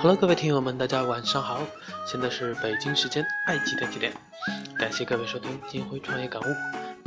[0.00, 1.58] 好了各位听友们，大家晚上好，
[2.06, 4.12] 现在是北京时间爱几点几点？
[4.78, 6.44] 感谢各位收听金辉创业感悟，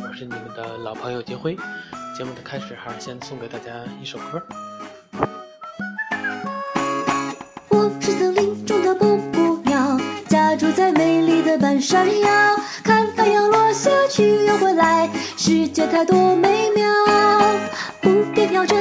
[0.03, 1.55] 我是你们的老朋友金辉。
[2.17, 4.43] 节目的开始，还是先送给大家一首歌。
[7.69, 9.97] 我是森林中的布谷鸟，
[10.27, 16.91] 家住在美丽的半山腰，看太阳落下去又回来，世界太多美妙。
[18.01, 18.75] 蝴蝶跳着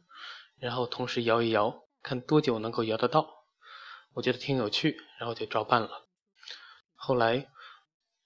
[0.59, 3.45] 然后同时摇一摇，看多久能够摇得到。
[4.15, 6.09] 我觉得挺有趣，然后就照办了。
[6.97, 7.47] 后来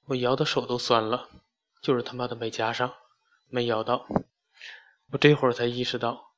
[0.07, 1.29] 我摇的手都酸了，
[1.83, 2.95] 就是他妈的没加上，
[3.49, 4.07] 没摇到。
[5.13, 6.33] 我这会儿才意识到，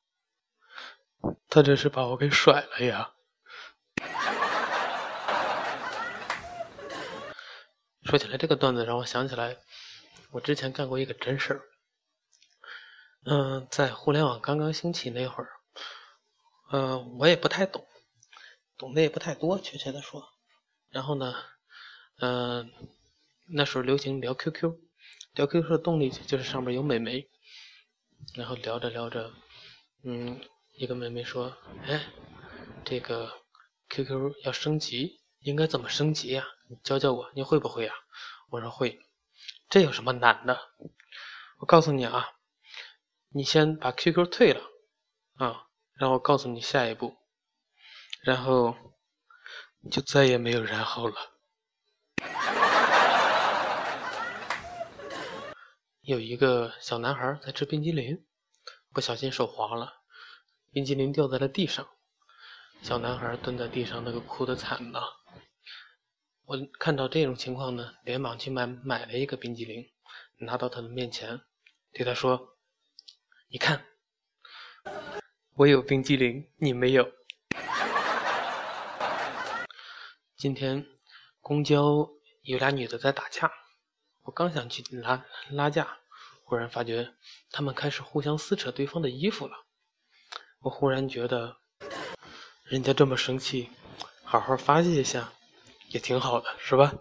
[1.48, 3.12] 他这是把我给甩了呀。
[8.02, 9.56] 说起来这个段子，让我想起来
[10.32, 11.62] 我之前干过一个真事儿。
[13.24, 15.50] 嗯，在互联网刚刚兴起那会儿，
[16.72, 17.86] 嗯，我也不太懂，
[18.78, 20.28] 懂得也不太多，确切的说。
[20.88, 21.34] 然后呢，
[22.20, 22.72] 嗯，
[23.48, 24.78] 那时候流行聊 QQ，
[25.34, 27.28] 聊 QQ 的动力就是上面有美眉。
[28.34, 29.32] 然后聊着聊着，
[30.04, 30.40] 嗯，
[30.74, 31.56] 一个妹妹说
[31.88, 32.06] ：“哎，
[32.84, 33.32] 这个
[33.88, 36.46] QQ 要升级，应该怎么升级呀？
[36.68, 37.92] 你教教我，你会不会呀？”
[38.50, 38.98] 我说会。
[39.70, 40.58] 这有什么难的？
[41.60, 42.26] 我告诉你啊，
[43.28, 44.60] 你先把 QQ 退了，
[45.36, 47.16] 啊，然后告诉你下一步，
[48.24, 48.74] 然后
[49.88, 51.14] 就再也没有然后了。
[56.00, 58.26] 有一个小男孩在吃冰激凌，
[58.92, 60.02] 不小心手滑了，
[60.72, 61.86] 冰激凌掉在了地上。
[62.82, 65.00] 小男孩蹲在地上，那个哭的惨呐。
[66.50, 69.88] 我看到这种情况呢，连忙去买买了一个冰激凌，
[70.38, 71.40] 拿到他的面前，
[71.92, 72.56] 对他说
[73.46, 73.84] ：“你看，
[75.54, 77.08] 我有冰激凌，你没有。”
[80.36, 80.84] 今天
[81.40, 82.10] 公交
[82.42, 83.48] 有俩女的在打架，
[84.22, 85.98] 我刚想去拉拉架，
[86.42, 87.14] 忽然发觉
[87.52, 89.66] 她们开始互相撕扯对方的衣服了。
[90.62, 91.58] 我忽然觉得，
[92.64, 93.68] 人家这么生气，
[94.24, 95.32] 好好发泄一下。
[95.90, 96.94] 也挺好的，是吧？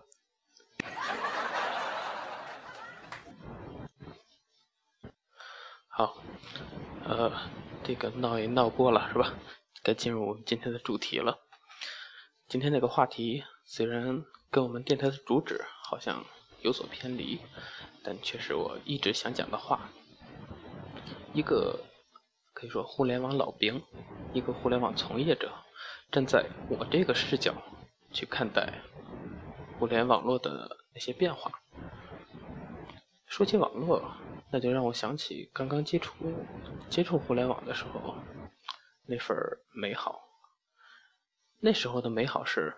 [5.88, 6.18] 好，
[7.06, 7.32] 呃，
[7.84, 9.36] 这个闹也闹过了，是吧？
[9.84, 11.38] 该进入我们今天的主题了。
[12.48, 16.26] 今天这个话题虽然跟我们电台的主旨好像
[16.62, 17.40] 有所偏离，
[18.04, 19.92] 但却是我一直想讲的话。
[21.32, 21.80] 一个
[22.54, 23.84] 可以说互联网老兵，
[24.34, 25.54] 一个互联网从业者，
[26.12, 27.54] 站在我这个视角。
[28.12, 28.82] 去看待
[29.78, 31.52] 互联网络的那些变化。
[33.26, 34.12] 说起网络，
[34.52, 36.14] 那就让我想起刚刚接触
[36.90, 38.16] 接触互联网的时候
[39.06, 39.38] 那份
[39.72, 40.28] 美好。
[41.60, 42.76] 那时候的美好是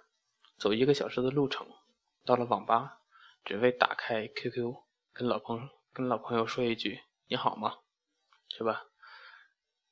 [0.58, 1.68] 走一个小时的路程，
[2.26, 3.00] 到了网吧，
[3.46, 4.76] 只为打开 QQ
[5.14, 7.78] 跟老朋跟老朋友说一句“你好吗”，
[8.50, 8.86] 是吧？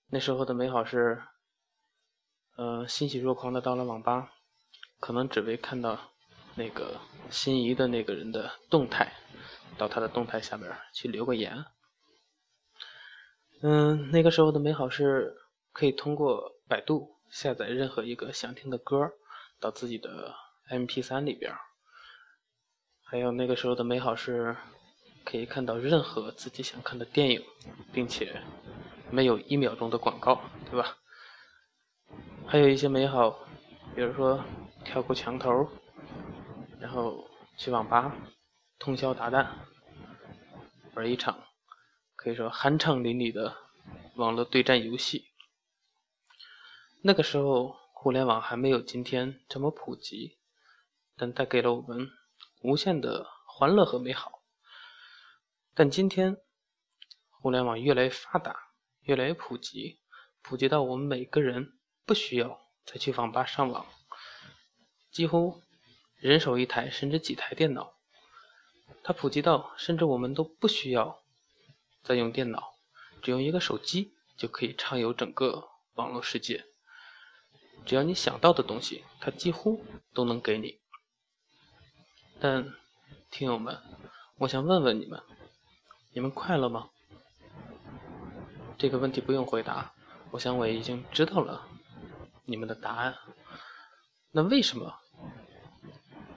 [0.08, 1.24] 那时候的美好是，
[2.56, 4.34] 呃，欣喜若狂的到了网吧，
[5.00, 5.98] 可能只为看到
[6.56, 7.00] 那个
[7.30, 9.14] 心仪的那个人的动态，
[9.78, 11.66] 到他的动态下面去留个言。
[13.62, 15.36] 嗯，那个时候的美好是
[15.72, 19.12] 可以通过百度下载任何一个想听的歌
[19.60, 20.34] 到自己的
[20.70, 21.54] MP3 里边。
[23.04, 24.56] 还有那个时候的美好是，
[25.26, 27.44] 可以看到任何自己想看的电影，
[27.92, 28.42] 并且
[29.10, 30.98] 没有一秒钟的广告，对吧？
[32.46, 33.32] 还有一些美好，
[33.96, 34.44] 比如说
[34.84, 35.70] 跳过墙头，
[36.80, 38.16] 然后去网吧
[38.78, 39.48] 通宵达旦
[40.94, 41.44] 玩一场
[42.16, 43.56] 可以说酣畅淋漓的
[44.16, 45.26] 网络对战游戏。
[47.02, 50.38] 那个时候互联网还没有今天这么普及，
[51.16, 52.10] 但带给了我们。
[52.62, 54.44] 无限的欢乐和美好，
[55.74, 56.36] 但今天
[57.30, 58.54] 互联网越来越发达，
[59.04, 60.02] 越来越普及，
[60.42, 63.86] 普及到我们每个人不需要再去网吧上网，
[65.12, 65.62] 几乎
[66.18, 67.94] 人手一台甚至几台电脑。
[69.04, 71.20] 它普及到甚至我们都不需要
[72.04, 72.76] 再用电脑，
[73.22, 76.66] 只用一个手机就可以畅游整个网络世界。
[77.86, 79.84] 只要你想到的东西，它几乎
[80.14, 80.80] 都能给你。
[82.40, 82.74] 但，
[83.32, 83.82] 听友们，
[84.38, 85.22] 我想问问你们：
[86.14, 86.90] 你们快乐吗？
[88.78, 89.94] 这个问题不用回答，
[90.32, 91.68] 我想我已经知道了
[92.46, 93.18] 你们的答案。
[94.32, 95.00] 那为什么？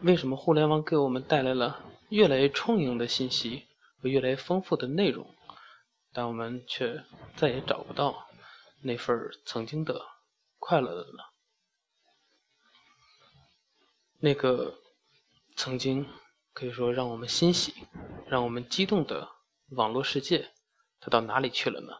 [0.00, 3.66] 为什么互联网给我们带来了越来越充盈的信息
[4.00, 5.34] 和越来越丰富的内容，
[6.12, 7.04] 但我们却
[7.36, 8.28] 再也找不到
[8.82, 10.00] 那份曾经的
[10.58, 11.22] 快乐了呢？
[14.20, 14.78] 那个。
[15.54, 16.08] 曾经
[16.54, 17.86] 可以说让我们欣喜、
[18.26, 19.28] 让我们激动的
[19.68, 20.50] 网络世界，
[20.98, 21.92] 它到哪里去了呢？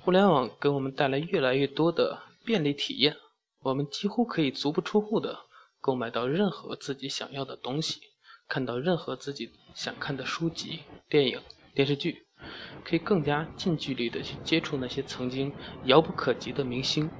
[0.00, 3.16] 互联网给我们带来越来越多的便利体验，
[3.60, 5.38] 我们几乎可以足不出户的
[5.80, 8.00] 购买到任何自己想要的东西，
[8.48, 11.40] 看到任何自己想看的书籍、电影、
[11.74, 12.26] 电视剧，
[12.84, 15.52] 可以更加近距离的去接触那些曾经
[15.84, 17.10] 遥不可及的明星，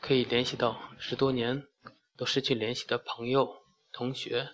[0.00, 1.64] 可以联系到十多年。
[2.16, 3.48] 都失去联系的朋友、
[3.90, 4.50] 同学，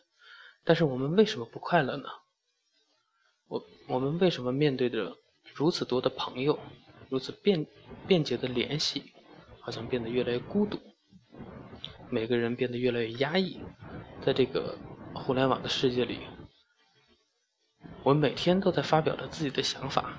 [0.62, 2.08] 但是我们为什么不快乐呢？
[3.48, 5.18] 我我们为什么面对着
[5.52, 6.56] 如此多的朋友、
[7.08, 7.66] 如此便
[8.06, 9.12] 便捷的联系，
[9.66, 10.78] 好像变得越来越孤独？
[12.08, 13.60] 每个人变得越来越压抑，
[14.22, 14.78] 在这个
[15.12, 16.20] 互联网的世界里，
[18.04, 20.12] 我们每天都在发表着自己的想法，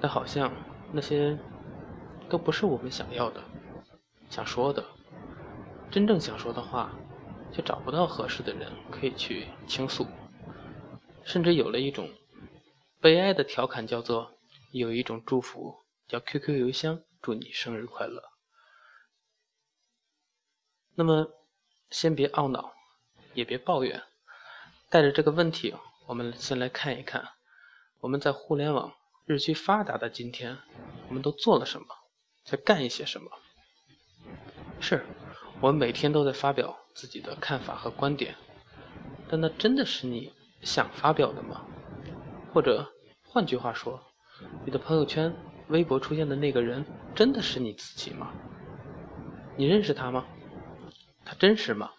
[0.00, 0.52] 但好像
[0.92, 1.36] 那些
[2.28, 3.42] 都不是我们想要的、
[4.28, 4.84] 想说的。
[5.90, 6.92] 真正想说的话，
[7.52, 10.06] 却找不到合适的人可以去倾诉，
[11.24, 12.08] 甚至有了一种
[13.00, 14.30] 悲哀的调侃，叫做
[14.70, 15.74] 有一种祝福
[16.06, 18.29] 叫 QQ 邮箱，祝你生日快乐。
[21.00, 21.26] 那么，
[21.88, 22.74] 先别懊恼，
[23.32, 24.02] 也别抱怨，
[24.90, 25.74] 带着这个问题，
[26.06, 27.26] 我们先来看一看，
[28.00, 28.92] 我们在互联网
[29.24, 30.58] 日趋发达的今天，
[31.08, 31.86] 我们都做了什么，
[32.44, 33.30] 在干一些什么？
[34.78, 35.02] 是。
[35.62, 38.34] 我们每天都在发表自己的看法和观点，
[39.26, 40.30] 但那真的是你
[40.60, 41.64] 想发表的吗？
[42.52, 42.86] 或者
[43.24, 43.98] 换句话说，
[44.66, 45.34] 你的朋友圈、
[45.68, 48.34] 微博出现的那个人真的是你自己吗？
[49.56, 50.26] 你认识他吗？
[51.24, 51.90] 它真实吗？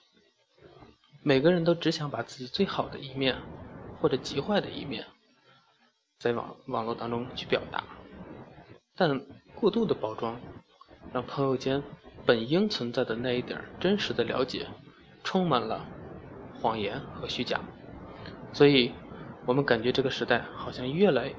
[1.24, 3.38] 每个人都只想把自己最好的一面
[4.00, 5.06] 或者极坏的一面
[6.20, 7.84] 在网网络当中去表达，
[8.96, 9.22] 但
[9.56, 10.40] 过度的包装
[11.14, 11.84] 让朋友间。
[12.24, 14.68] 本应存在的那一点真实的了解，
[15.24, 15.84] 充满了
[16.54, 17.60] 谎言和虚假，
[18.54, 18.92] 所以
[19.44, 21.34] 我们感觉这个时代好像越来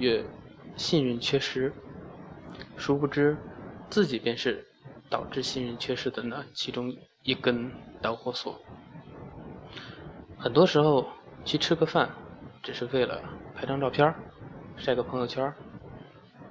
[0.00, 0.24] 越
[0.76, 1.72] 信任缺失，
[2.76, 3.36] 殊不知
[3.88, 4.66] 自己便是
[5.10, 8.60] 导致信任缺失的那其中一根导火索。
[10.38, 11.08] 很多时候
[11.44, 12.10] 去吃个饭，
[12.62, 13.22] 只是为了
[13.54, 14.14] 拍张照片
[14.76, 15.52] 晒个朋友圈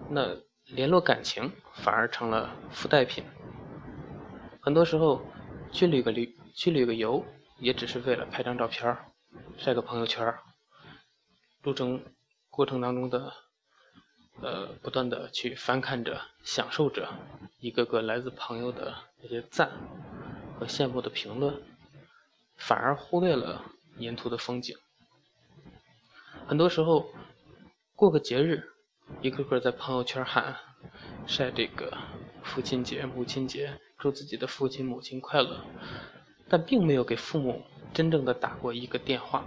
[0.09, 0.35] 那
[0.65, 3.23] 联络感情反而成了附带品。
[4.59, 5.21] 很多时候，
[5.71, 7.23] 去旅个旅去旅个游，
[7.59, 8.97] 也只是为了拍张照片
[9.57, 10.33] 晒个朋友圈
[11.63, 12.03] 路程
[12.49, 13.31] 过程当中的，
[14.41, 17.09] 呃，不断的去翻看着、享受着
[17.59, 19.71] 一个个来自朋友的那些赞
[20.59, 21.61] 和羡慕的评论，
[22.55, 23.65] 反而忽略了
[23.97, 24.75] 沿途的风景。
[26.45, 27.09] 很多时候，
[27.95, 28.71] 过个节日，
[29.21, 30.55] 一个个在朋友圈喊
[31.25, 31.97] 晒这个
[32.43, 33.79] 父亲节、母亲节。
[33.99, 35.65] 祝自己的父亲母亲快乐，
[36.47, 39.43] 但并没有给父母真正的打过一个电话。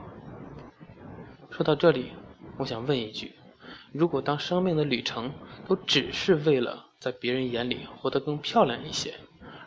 [1.53, 2.11] 说到这里，
[2.59, 3.33] 我想问一句：
[3.93, 5.33] 如果当生命的旅程
[5.67, 9.15] 都只是为了在别人眼里活得更漂亮一些，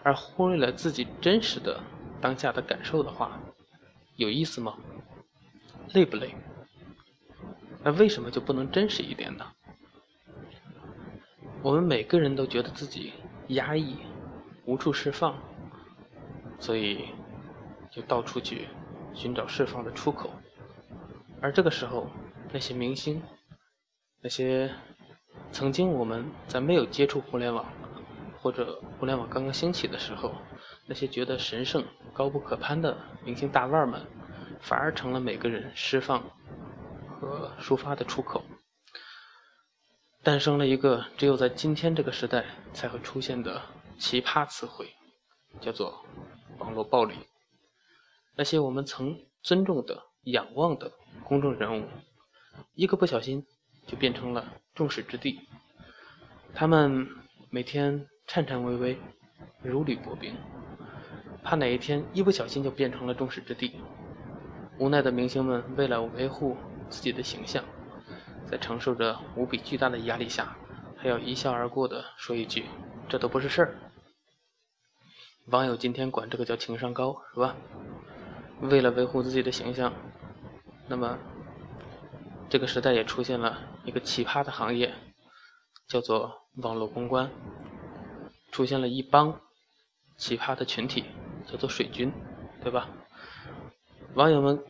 [0.02, 1.82] 而忽略了自己真实的
[2.22, 3.40] 当下的感受的话，
[4.16, 4.78] 有意思吗？
[5.94, 6.34] 累不累？
[7.84, 9.46] 那为什么就不能真实一点呢？
[11.62, 13.14] 我们每个人都觉得自己
[13.50, 13.98] 压抑，
[14.66, 15.38] 无处释放，
[16.60, 17.06] 所以
[17.92, 18.68] 就到处去
[19.14, 20.32] 寻找释放的出口。
[21.42, 22.08] 而这个时候，
[22.54, 23.22] 那些明星，
[24.24, 24.74] 那些
[25.52, 27.66] 曾经我们在没有接触互联网，
[28.40, 30.34] 或者互联网刚刚兴起的时候，
[30.88, 34.02] 那些觉得神圣、高不可攀的明星大腕们，
[34.62, 36.24] 反而成了每个人释放
[37.20, 38.42] 和抒发的出口。
[40.24, 43.62] 诞生了一个只有在今天这个时代才会出现的
[44.00, 44.88] 奇葩词汇，
[45.60, 46.06] 叫做
[46.60, 47.14] 网络暴力。
[48.38, 50.94] 那些我们曾尊重的、仰望的
[51.26, 51.88] 公众人物，
[52.74, 53.46] 一个不小心
[53.86, 55.40] 就变成了众矢之的。
[56.54, 57.08] 他们
[57.50, 58.98] 每天颤颤巍巍，
[59.62, 60.36] 如履薄冰，
[61.44, 63.74] 怕哪一天一不小心就变成了众矢之的。
[64.80, 66.58] 无奈的明星们为了维护
[66.90, 67.64] 自己的形象。
[68.46, 70.56] 在承受着无比巨大的压力下，
[70.96, 72.66] 还要一笑而过的说一句
[73.10, 73.76] ：“这都不是事儿。”
[75.48, 77.56] 网友今天管这个叫情商高，是吧？
[78.62, 79.92] 为了维护自己的形象，
[80.88, 81.18] 那么
[82.48, 84.94] 这个时代也出现了一个奇葩的行业，
[85.88, 87.32] 叫做网络公关，
[88.52, 89.42] 出现了一帮
[90.18, 91.06] 奇葩的群体，
[91.46, 92.12] 叫做水军，
[92.62, 92.90] 对吧？
[94.16, 94.64] 网友们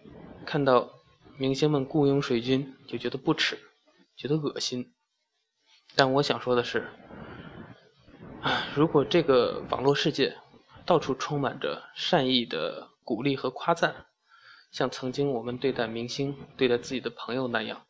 [0.45, 0.89] 看到
[1.37, 3.59] 明星们雇佣水军，就觉得不耻。
[4.15, 4.93] 觉得恶心，
[5.95, 6.87] 但我想说的是，
[8.41, 10.37] 啊，如果这个网络世界
[10.85, 14.05] 到处充满着善意的鼓励和夸赞，
[14.71, 17.81] 像曾经我们对待明星、对待自己的朋友那样，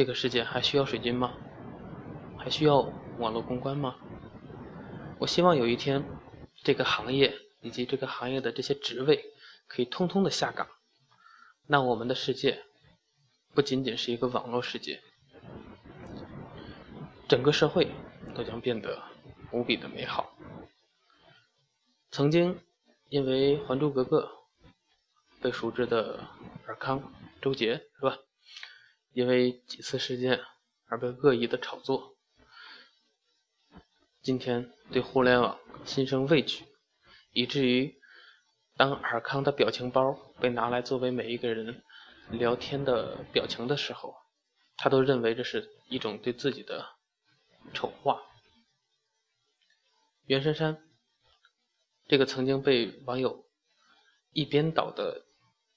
[0.00, 1.34] 这个世界还需要水军吗？
[2.38, 3.96] 还需要网络公关吗？
[5.18, 6.02] 我希望有一天，
[6.64, 9.22] 这个行业以及这个行业的这些职位
[9.68, 10.66] 可以通通的下岗，
[11.66, 12.62] 那我们的世界。
[13.52, 15.02] 不仅仅是一个网络世界，
[17.28, 17.92] 整个社会
[18.34, 19.02] 都将变得
[19.52, 20.32] 无比的美好。
[22.10, 22.58] 曾经
[23.10, 24.32] 因为《还珠格格》
[25.42, 26.26] 被熟知的
[26.66, 28.16] 尔康、周杰，是吧？
[29.12, 30.40] 因为几次事件
[30.86, 32.16] 而被恶意的炒作，
[34.22, 36.64] 今天对互联网心生畏惧，
[37.32, 38.00] 以至于
[38.76, 41.82] 当尔康的表情包被拿来作为每一个人。
[42.30, 44.14] 聊天的表情的时候，
[44.76, 46.86] 他都认为这是一种对自己的
[47.74, 48.22] 丑化。
[50.26, 50.78] 袁姗姗，
[52.06, 53.48] 这个曾经被网友
[54.30, 55.26] 一边倒的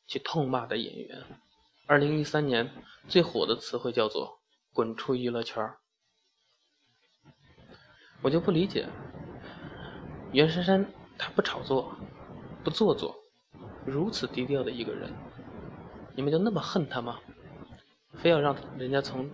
[0.06, 1.43] 去痛骂的演员，
[1.86, 2.72] 二零一三年
[3.10, 4.40] 最火的词汇叫做
[4.74, 5.70] “滚出娱乐圈”。
[8.24, 8.88] 我就不理解，
[10.32, 10.86] 袁姗姗
[11.18, 11.94] 她不炒作，
[12.64, 13.14] 不做作，
[13.86, 15.12] 如此低调的一个人。
[16.16, 17.20] 你们就那么恨她吗？
[18.14, 19.30] 非要让人家从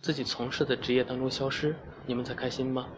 [0.00, 1.76] 自己从事的职业当中消失，
[2.06, 2.88] 你们才开心吗？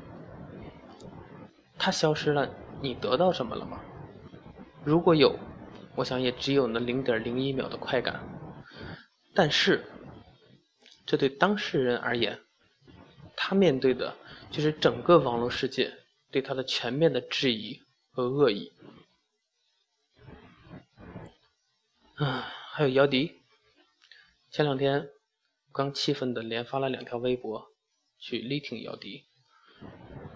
[1.77, 2.49] 他消失了，
[2.81, 3.81] 你得到什么了吗？
[4.85, 5.37] 如果有，
[5.97, 8.23] 我想也只有那零点零一秒的快感。
[9.35, 9.85] 但是，
[11.07, 12.41] 这对当事人而言，
[13.37, 14.17] 他面对的
[14.51, 15.93] 就是整个网络世界
[16.31, 18.73] 对他的全面的质疑和恶意。
[22.17, 22.53] 啊。
[22.75, 23.43] 还有姚笛，
[24.51, 25.11] 前两天
[25.73, 27.71] 刚气愤的连发了两条微博，
[28.19, 29.27] 去力挺姚笛。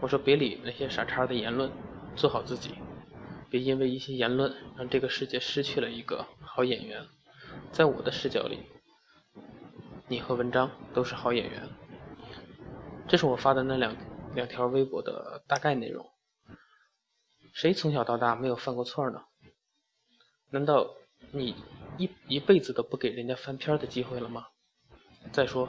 [0.03, 1.73] 我说别理那些傻叉的言论，
[2.15, 2.73] 做好自己，
[3.49, 7.07] 别因为一些言论让这个世界失去了一个好演员。
[7.73, 8.59] 在我的视角里，
[10.09, 11.69] 你和文章都是好演员。
[13.09, 13.97] 这是我发的那两
[14.35, 16.11] 两条微博的大概内容。
[17.53, 19.25] 谁从小到大没有犯过错呢？
[20.51, 20.95] 难道
[21.33, 21.55] 你？
[21.99, 24.49] 一一辈子都不给人家翻篇的机会了吗？
[25.33, 25.67] 再说，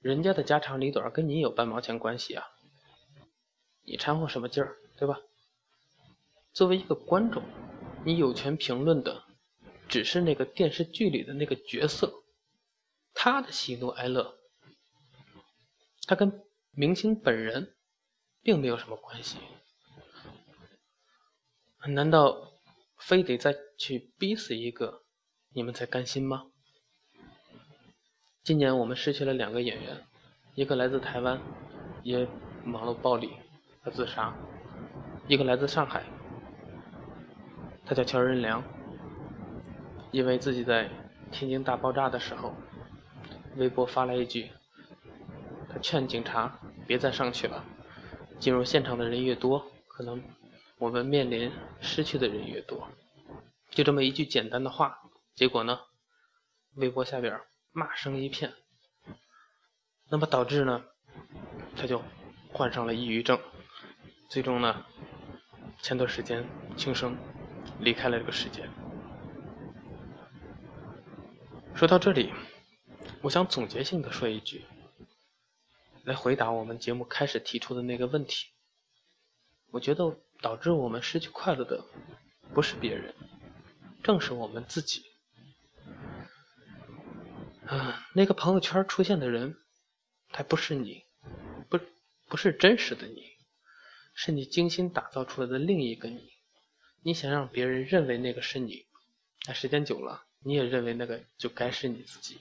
[0.00, 2.46] 人家的家长里短跟你有半毛钱关系啊？
[3.82, 5.20] 你掺和什么劲儿，对吧？
[6.54, 7.42] 作为一个观众，
[8.06, 9.24] 你有权评论的
[9.86, 12.10] 只是那个电视剧里的那个角色，
[13.20, 14.38] 他的喜怒哀乐，
[16.06, 17.74] 他跟明星本人
[18.42, 19.38] 并没有什么关系。
[21.88, 22.52] 难道
[22.96, 25.02] 非得再去逼死一个？
[25.52, 26.44] 你们才甘心吗？
[28.44, 30.06] 今年我们失去了两个演员，
[30.54, 31.40] 一个来自台湾，
[32.04, 32.24] 因
[32.66, 33.32] 网络暴力
[33.82, 34.32] 他自杀；
[35.26, 36.04] 一个来自上海，
[37.84, 38.62] 他叫乔任梁，
[40.12, 40.88] 因为自己在
[41.32, 42.54] 天津大爆炸的时候，
[43.58, 44.50] 微博发了一句，
[45.68, 47.64] 他劝警察别再上去了，
[48.38, 50.22] 进入现场的人越多，可能
[50.78, 52.88] 我们面临失去的人越多。
[53.70, 55.00] 就这么一句简单的话，
[55.34, 55.80] 结果呢，
[56.76, 57.40] 微博下边
[57.72, 58.54] 骂声一片，
[60.08, 60.84] 那么导致呢，
[61.76, 62.02] 他就
[62.52, 63.38] 患上了抑郁症，
[64.28, 64.86] 最终呢，
[65.82, 66.46] 前段时间
[66.76, 67.16] 轻生，
[67.80, 68.68] 离开了这个世界。
[71.74, 72.32] 说到这里，
[73.20, 74.64] 我想总结性的说一句，
[76.04, 78.46] 来回答我们节目开始提出的那个问题。
[79.70, 81.84] 我觉得导致我们失去快乐的，
[82.54, 83.14] 不是别人，
[84.04, 85.04] 正是我们自己。
[87.66, 89.56] 啊，那个朋友圈出现的人，
[90.28, 91.02] 他不是你，
[91.68, 91.78] 不
[92.28, 93.32] 不是真实的你，
[94.14, 96.30] 是你精心打造出来的另一个你。
[97.02, 98.86] 你想让别人认为那个是你，
[99.46, 100.24] 那时间久了。
[100.40, 102.38] 你也认为那个就该是你自己，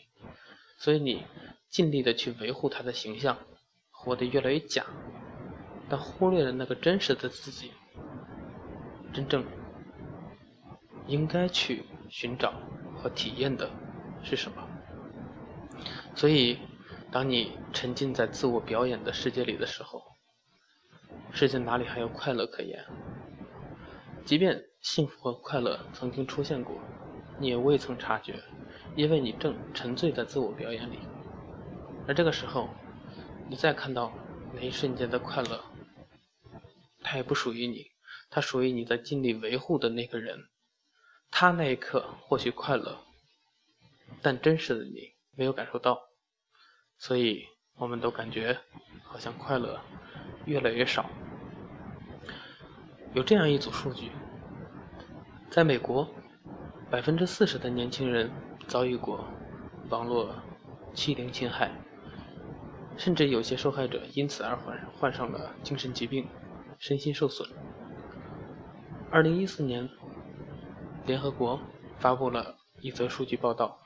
[0.77, 1.25] 所以你
[1.69, 3.37] 尽力的去维护他的形象，
[3.91, 4.85] 活得越来越假，
[5.89, 7.71] 但忽略了那个真实的自己，
[9.11, 9.43] 真正
[11.07, 12.53] 应该去寻找
[12.95, 13.69] 和体验的
[14.23, 14.63] 是什么？
[16.15, 16.59] 所以，
[17.11, 20.03] 当你沉浸在自我表演的世界里的时候，
[21.31, 22.85] 世界哪里还有快乐可言？
[24.25, 26.75] 即便幸福和快乐曾经出现过。
[27.39, 28.33] 你也未曾察觉，
[28.97, 30.97] 因为你正沉醉在自我表演里。
[32.07, 32.67] 而这个时候，
[33.47, 34.11] 你再看到
[34.53, 35.63] 那一瞬间的快乐，
[37.03, 37.85] 它也不属于你，
[38.31, 40.49] 它属于你在尽力维护的那个人。
[41.29, 42.97] 他那一刻或许快乐，
[44.21, 45.99] 但真实的你没有感受到，
[46.97, 48.57] 所以我们都感觉
[49.03, 49.79] 好像快乐
[50.45, 51.09] 越来越少。
[53.13, 54.11] 有这样一组数据，
[55.51, 56.09] 在美国。
[56.89, 58.31] 百分之四十的年轻人
[58.67, 59.23] 遭遇过
[59.89, 60.35] 网络
[60.93, 61.71] 欺凌侵害，
[62.97, 66.27] 甚至有些受害者因此而患患上了精神疾病，
[66.77, 67.47] 身心受损。
[69.09, 69.89] 二零一四年，
[71.05, 71.59] 联合国
[71.97, 73.79] 发布了一则数据报道，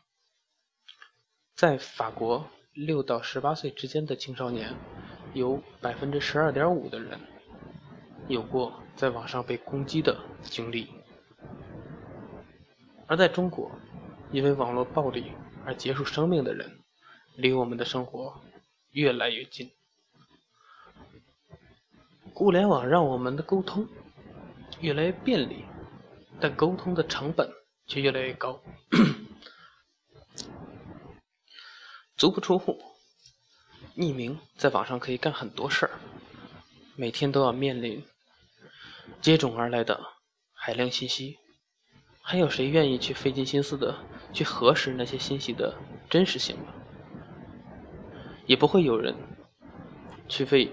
[1.56, 4.74] 在法国六到十八岁之间的青少年，
[5.34, 7.20] 有百分之十二点五的人
[8.28, 10.90] 有过在网上被攻击的经历。
[13.06, 13.70] 而在中国，
[14.32, 15.34] 因为网络暴力
[15.66, 16.80] 而结束生命的人，
[17.36, 18.42] 离我们的生活
[18.92, 19.72] 越来越近。
[22.34, 23.88] 互联网让我们的沟通
[24.80, 25.66] 越来越便利，
[26.40, 27.52] 但沟通的成本
[27.86, 28.62] 却越来越高。
[32.16, 32.82] 足不出户，
[33.98, 36.00] 匿名在网上可以干很多事儿，
[36.96, 38.06] 每天都要面临
[39.22, 40.00] 接踵而来的
[40.54, 41.38] 海量信息。
[42.22, 43.96] 还有谁愿意去费尽心思的
[44.32, 45.76] 去核实那些信息的
[46.10, 46.74] 真实性呢？
[48.46, 49.16] 也不会有人
[50.28, 50.72] 去为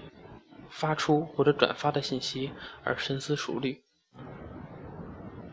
[0.69, 2.51] 发出或者转发的信息
[2.83, 3.83] 而深思熟虑。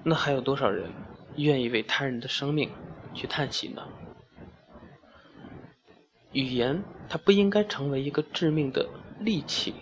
[0.04, 0.90] 那还有多少人
[1.36, 2.70] 愿意为他人的生命
[3.12, 3.82] 去叹息呢？
[6.32, 9.74] 语言它不应该成为一个致命的利器，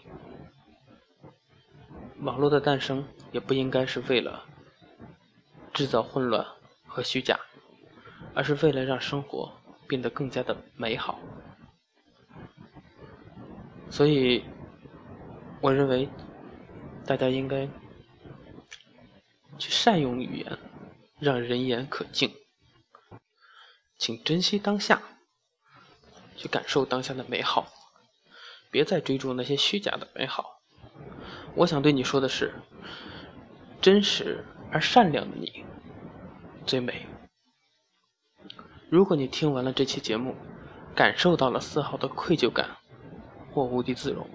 [2.20, 4.44] 网络的诞生也不应该是为了。
[5.74, 6.46] 制造混乱
[6.86, 7.38] 和虚假，
[8.32, 9.52] 而是为了让生活
[9.88, 11.18] 变得更加的美好。
[13.90, 14.44] 所以，
[15.60, 16.08] 我认为
[17.04, 17.68] 大家应该
[19.58, 20.58] 去善用语言，
[21.18, 22.32] 让人言可敬。
[23.98, 25.02] 请珍惜当下，
[26.36, 27.66] 去感受当下的美好，
[28.70, 30.60] 别再追逐那些虚假的美好。
[31.56, 32.54] 我想对你说的是，
[33.80, 34.44] 真实。
[34.74, 35.64] 而善良的你
[36.66, 37.06] 最美。
[38.90, 40.34] 如果你听完了这期节目，
[40.96, 42.70] 感受到了丝毫的愧疚感
[43.52, 44.28] 或无地自容，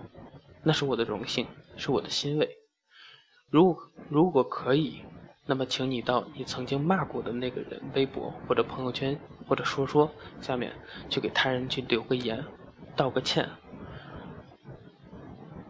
[0.64, 2.50] 那是我的荣幸，是我的欣慰。
[3.50, 5.02] 如如果可以，
[5.46, 10.72] 那么请你到你曾经骂过的那个人微博或者朋友圈或者说说下面
[11.10, 12.42] 去给他人去留个言，
[12.96, 13.50] 道个歉，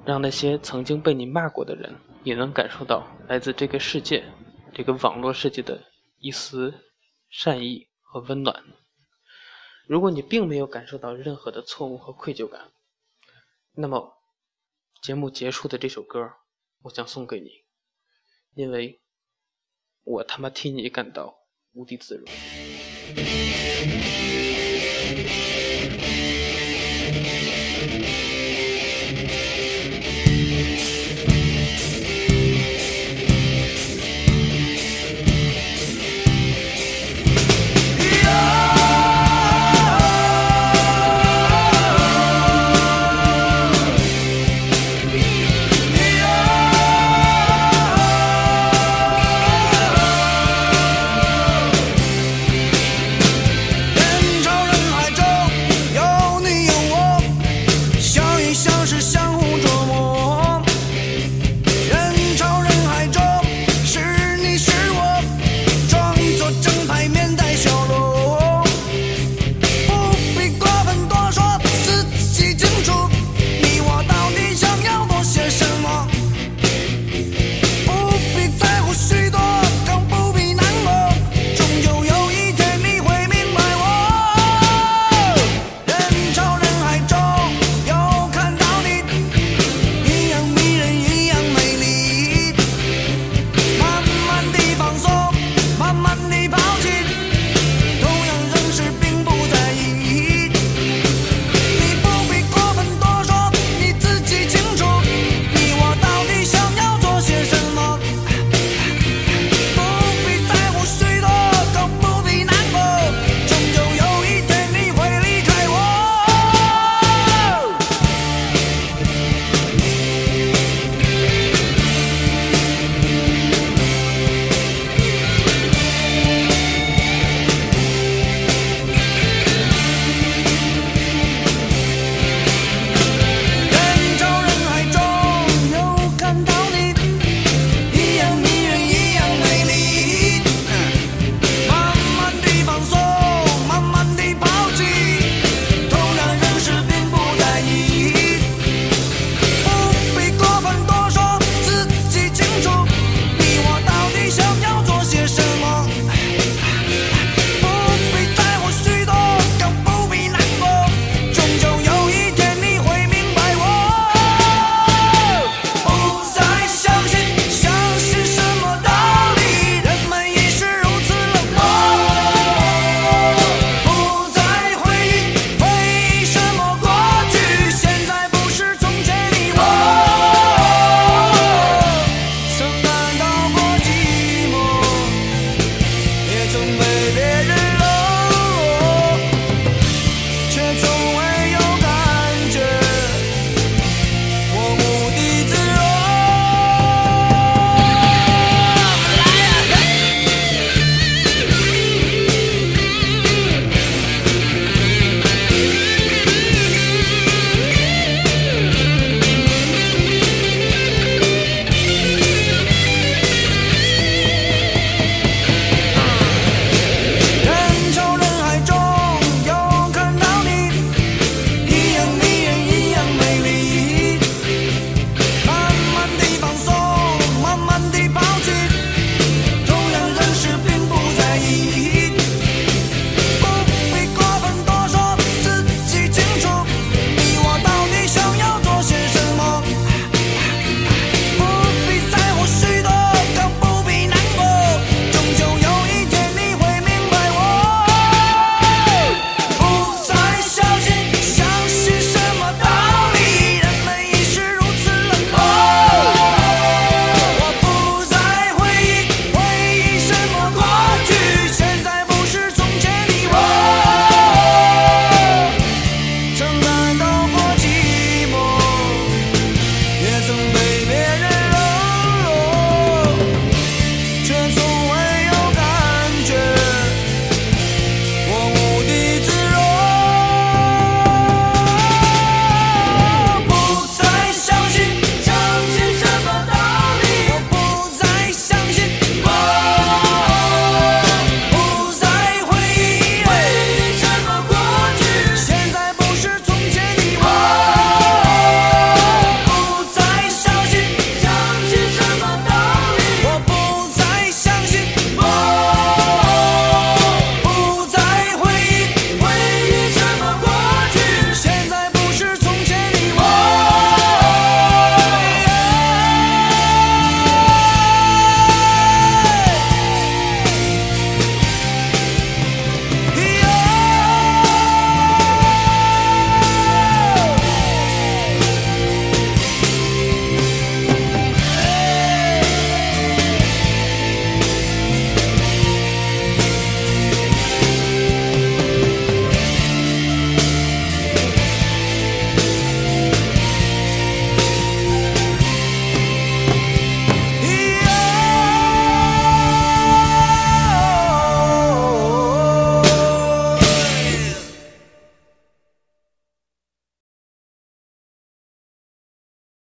[0.06, 1.92] 让那些曾经被你骂过的人
[2.24, 4.24] 也能感受到来自这个世界。
[4.74, 6.74] 这个网络世界的一丝
[7.30, 8.64] 善意和温暖。
[9.88, 12.72] 如果你并没有感受到任何的错误和愧疚感，
[13.74, 14.18] 那么
[15.02, 16.32] 节目结束的这首歌，
[16.84, 17.50] 我想送给你，
[18.54, 19.02] 因为
[20.04, 21.36] 我他妈替你感到
[21.74, 22.28] 无地自容。